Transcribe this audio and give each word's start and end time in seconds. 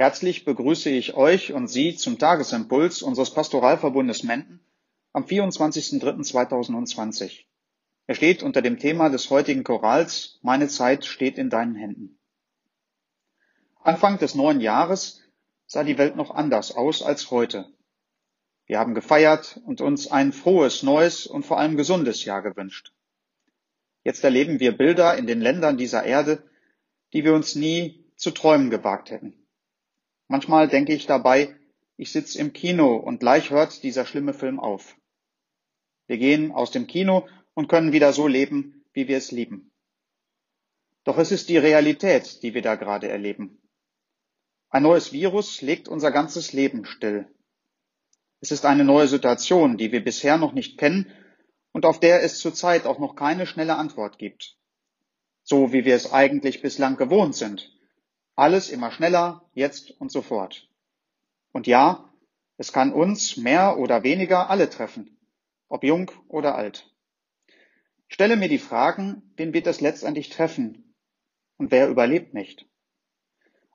Herzlich 0.00 0.46
begrüße 0.46 0.88
ich 0.88 1.12
euch 1.12 1.52
und 1.52 1.68
Sie 1.68 1.94
zum 1.94 2.18
Tagesimpuls 2.18 3.02
unseres 3.02 3.34
Pastoralverbundes 3.34 4.22
Menden 4.22 4.64
am 5.12 5.24
24.03.2020. 5.24 7.44
Er 8.06 8.14
steht 8.14 8.42
unter 8.42 8.62
dem 8.62 8.78
Thema 8.78 9.10
des 9.10 9.28
heutigen 9.28 9.62
Chorals 9.62 10.38
Meine 10.40 10.68
Zeit 10.68 11.04
steht 11.04 11.36
in 11.36 11.50
deinen 11.50 11.74
Händen. 11.74 12.18
Anfang 13.82 14.18
des 14.18 14.34
neuen 14.34 14.62
Jahres 14.62 15.20
sah 15.66 15.84
die 15.84 15.98
Welt 15.98 16.16
noch 16.16 16.30
anders 16.30 16.74
aus 16.74 17.02
als 17.02 17.30
heute. 17.30 17.70
Wir 18.64 18.78
haben 18.78 18.94
gefeiert 18.94 19.60
und 19.66 19.82
uns 19.82 20.10
ein 20.10 20.32
frohes, 20.32 20.82
neues 20.82 21.26
und 21.26 21.44
vor 21.44 21.58
allem 21.58 21.76
gesundes 21.76 22.24
Jahr 22.24 22.40
gewünscht. 22.40 22.94
Jetzt 24.02 24.24
erleben 24.24 24.60
wir 24.60 24.74
Bilder 24.74 25.18
in 25.18 25.26
den 25.26 25.42
Ländern 25.42 25.76
dieser 25.76 26.04
Erde, 26.04 26.42
die 27.12 27.22
wir 27.22 27.34
uns 27.34 27.54
nie 27.54 28.10
zu 28.16 28.30
träumen 28.30 28.70
gewagt 28.70 29.10
hätten. 29.10 29.36
Manchmal 30.30 30.68
denke 30.68 30.94
ich 30.94 31.06
dabei, 31.06 31.56
ich 31.96 32.12
sitze 32.12 32.38
im 32.38 32.52
Kino 32.52 32.94
und 32.94 33.18
gleich 33.18 33.50
hört 33.50 33.82
dieser 33.82 34.06
schlimme 34.06 34.32
Film 34.32 34.60
auf. 34.60 34.94
Wir 36.06 36.18
gehen 36.18 36.52
aus 36.52 36.70
dem 36.70 36.86
Kino 36.86 37.26
und 37.54 37.66
können 37.66 37.90
wieder 37.90 38.12
so 38.12 38.28
leben, 38.28 38.84
wie 38.92 39.08
wir 39.08 39.16
es 39.16 39.32
lieben. 39.32 39.72
Doch 41.02 41.18
es 41.18 41.32
ist 41.32 41.48
die 41.48 41.56
Realität, 41.56 42.44
die 42.44 42.54
wir 42.54 42.62
da 42.62 42.76
gerade 42.76 43.08
erleben. 43.08 43.60
Ein 44.68 44.84
neues 44.84 45.12
Virus 45.12 45.62
legt 45.62 45.88
unser 45.88 46.12
ganzes 46.12 46.52
Leben 46.52 46.84
still. 46.84 47.26
Es 48.38 48.52
ist 48.52 48.64
eine 48.64 48.84
neue 48.84 49.08
Situation, 49.08 49.78
die 49.78 49.90
wir 49.90 50.04
bisher 50.04 50.38
noch 50.38 50.52
nicht 50.52 50.78
kennen 50.78 51.12
und 51.72 51.84
auf 51.84 51.98
der 51.98 52.22
es 52.22 52.38
zurzeit 52.38 52.86
auch 52.86 53.00
noch 53.00 53.16
keine 53.16 53.46
schnelle 53.46 53.74
Antwort 53.74 54.16
gibt. 54.16 54.56
So 55.42 55.72
wie 55.72 55.84
wir 55.84 55.96
es 55.96 56.12
eigentlich 56.12 56.62
bislang 56.62 56.96
gewohnt 56.96 57.34
sind. 57.34 57.79
Alles 58.40 58.70
immer 58.70 58.90
schneller, 58.90 59.42
jetzt 59.52 59.90
und 60.00 60.10
sofort. 60.10 60.66
Und 61.52 61.66
ja, 61.66 62.10
es 62.56 62.72
kann 62.72 62.90
uns 62.90 63.36
mehr 63.36 63.76
oder 63.76 64.02
weniger 64.02 64.48
alle 64.48 64.70
treffen, 64.70 65.18
ob 65.68 65.84
jung 65.84 66.10
oder 66.26 66.54
alt. 66.54 66.90
Stelle 68.08 68.36
mir 68.36 68.48
die 68.48 68.56
Fragen, 68.56 69.30
wen 69.36 69.52
wird 69.52 69.66
es 69.66 69.82
letztendlich 69.82 70.30
treffen 70.30 70.94
und 71.58 71.70
wer 71.70 71.90
überlebt 71.90 72.32
nicht? 72.32 72.64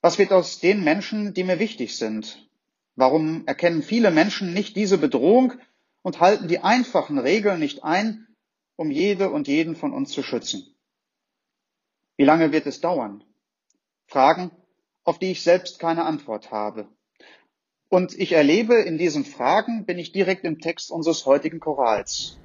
Was 0.00 0.20
wird 0.20 0.30
aus 0.32 0.60
den 0.60 0.84
Menschen, 0.84 1.34
die 1.34 1.42
mir 1.42 1.58
wichtig 1.58 1.96
sind? 1.96 2.48
Warum 2.94 3.44
erkennen 3.48 3.82
viele 3.82 4.12
Menschen 4.12 4.54
nicht 4.54 4.76
diese 4.76 4.98
Bedrohung 4.98 5.54
und 6.02 6.20
halten 6.20 6.46
die 6.46 6.60
einfachen 6.60 7.18
Regeln 7.18 7.58
nicht 7.58 7.82
ein, 7.82 8.28
um 8.76 8.92
jede 8.92 9.30
und 9.30 9.48
jeden 9.48 9.74
von 9.74 9.92
uns 9.92 10.12
zu 10.12 10.22
schützen? 10.22 10.72
Wie 12.16 12.24
lange 12.24 12.52
wird 12.52 12.66
es 12.66 12.80
dauern? 12.80 13.24
Fragen, 14.12 14.50
auf 15.04 15.18
die 15.18 15.30
ich 15.30 15.42
selbst 15.42 15.78
keine 15.78 16.04
Antwort 16.04 16.50
habe. 16.50 16.86
Und 17.88 18.14
ich 18.18 18.32
erlebe, 18.32 18.74
in 18.74 18.98
diesen 18.98 19.24
Fragen 19.24 19.86
bin 19.86 19.98
ich 19.98 20.12
direkt 20.12 20.44
im 20.44 20.60
Text 20.60 20.90
unseres 20.90 21.24
heutigen 21.24 21.60
Chorals. 21.60 22.36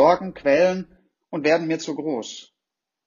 Sorgen 0.00 0.32
quälen 0.32 0.96
und 1.28 1.44
werden 1.44 1.66
mir 1.66 1.78
zu 1.78 1.94
groß. 1.94 2.54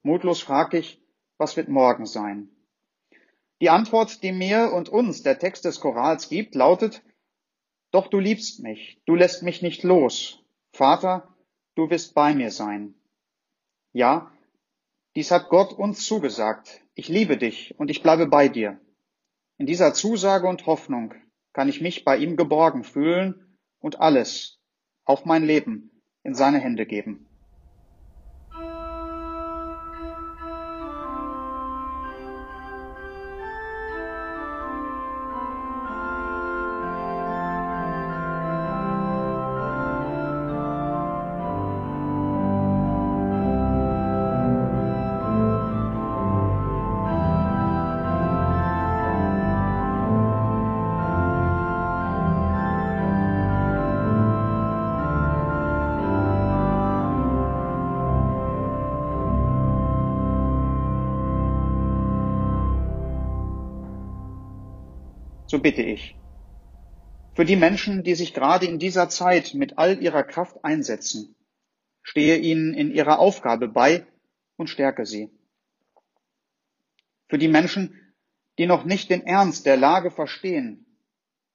Mutlos 0.03 0.43
frag 0.43 0.75
ich, 0.75 1.01
was 1.39 1.57
wird 1.57 1.67
morgen 1.67 2.05
sein? 2.05 2.49
Die 3.61 3.71
Antwort, 3.71 4.21
die 4.21 4.31
mir 4.31 4.71
und 4.73 4.89
uns 4.89 5.23
der 5.23 5.39
Text 5.39 5.65
des 5.65 5.79
Chorals 5.79 6.29
gibt, 6.29 6.53
lautet, 6.53 7.01
doch 7.89 8.09
du 8.09 8.19
liebst 8.19 8.59
mich, 8.59 9.01
du 9.07 9.15
lässt 9.15 9.41
mich 9.41 9.63
nicht 9.63 9.81
los. 9.81 10.43
Vater, 10.71 11.35
du 11.73 11.89
wirst 11.89 12.13
bei 12.13 12.35
mir 12.35 12.51
sein. 12.51 12.93
Ja, 13.91 14.31
dies 15.15 15.31
hat 15.31 15.49
Gott 15.49 15.73
uns 15.73 16.05
zugesagt. 16.05 16.79
Ich 16.93 17.07
liebe 17.07 17.37
dich 17.37 17.73
und 17.79 17.89
ich 17.89 18.03
bleibe 18.03 18.27
bei 18.27 18.49
dir. 18.49 18.79
In 19.57 19.65
dieser 19.65 19.95
Zusage 19.95 20.47
und 20.47 20.67
Hoffnung 20.67 21.15
kann 21.53 21.69
ich 21.69 21.81
mich 21.81 22.05
bei 22.05 22.17
ihm 22.17 22.37
geborgen 22.37 22.83
fühlen 22.83 23.57
und 23.79 23.99
alles, 23.99 24.59
auch 25.05 25.25
mein 25.25 25.43
Leben, 25.43 25.89
in 26.23 26.33
seine 26.33 26.59
Hände 26.59 26.85
geben. 26.85 27.25
So 65.53 65.59
bitte 65.59 65.83
ich. 65.83 66.15
Für 67.35 67.45
die 67.45 67.55
Menschen, 67.55 68.03
die 68.03 68.15
sich 68.15 68.33
gerade 68.33 68.65
in 68.65 68.79
dieser 68.79 69.07
Zeit 69.09 69.53
mit 69.53 69.77
all 69.77 70.01
ihrer 70.01 70.23
Kraft 70.23 70.65
einsetzen, 70.65 71.35
stehe 72.01 72.37
ihnen 72.37 72.73
in 72.73 72.89
ihrer 72.89 73.19
Aufgabe 73.19 73.67
bei 73.67 74.07
und 74.57 74.67
stärke 74.67 75.05
sie. 75.05 75.29
Für 77.29 77.37
die 77.37 77.47
Menschen, 77.47 77.83
die 78.57 78.65
noch 78.65 78.83
nicht 78.83 79.11
den 79.11 79.27
Ernst 79.27 79.67
der 79.67 79.77
Lage 79.77 80.09
verstehen, 80.09 80.87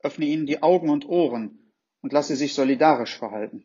öffne 0.05 0.27
ihnen 0.27 0.47
die 0.47 0.63
Augen 0.63 0.91
und 0.91 1.09
Ohren 1.09 1.73
und 2.01 2.13
lasse 2.13 2.37
sich 2.37 2.55
solidarisch 2.55 3.19
verhalten. 3.19 3.65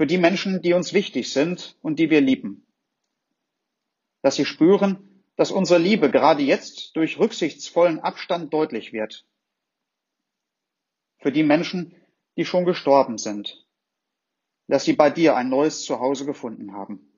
Für 0.00 0.06
die 0.06 0.16
Menschen, 0.16 0.62
die 0.62 0.72
uns 0.72 0.94
wichtig 0.94 1.30
sind 1.30 1.76
und 1.82 1.98
die 1.98 2.08
wir 2.08 2.22
lieben. 2.22 2.66
Dass 4.22 4.36
sie 4.36 4.46
spüren, 4.46 5.22
dass 5.36 5.50
unsere 5.50 5.78
Liebe 5.78 6.10
gerade 6.10 6.42
jetzt 6.42 6.96
durch 6.96 7.18
rücksichtsvollen 7.18 8.00
Abstand 8.00 8.50
deutlich 8.50 8.94
wird. 8.94 9.26
Für 11.18 11.30
die 11.30 11.42
Menschen, 11.42 11.94
die 12.38 12.46
schon 12.46 12.64
gestorben 12.64 13.18
sind. 13.18 13.66
dass 14.68 14.84
sie 14.84 14.94
bei 14.94 15.10
dir 15.10 15.36
ein 15.36 15.50
neues 15.50 15.82
Zuhause 15.82 16.24
gefunden 16.24 16.72
haben. 16.72 17.09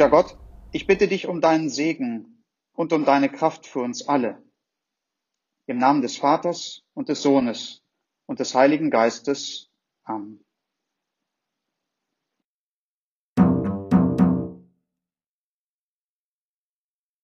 Guter 0.00 0.22
Gott, 0.22 0.38
ich 0.70 0.86
bitte 0.86 1.08
dich 1.08 1.26
um 1.26 1.42
deinen 1.42 1.68
Segen 1.68 2.42
und 2.72 2.94
um 2.94 3.04
deine 3.04 3.28
Kraft 3.28 3.66
für 3.66 3.80
uns 3.80 4.08
alle. 4.08 4.42
Im 5.66 5.76
Namen 5.76 6.00
des 6.00 6.16
Vaters 6.16 6.80
und 6.94 7.10
des 7.10 7.20
Sohnes 7.20 7.82
und 8.24 8.40
des 8.40 8.54
Heiligen 8.54 8.90
Geistes. 8.90 9.68
Amen. 10.04 10.42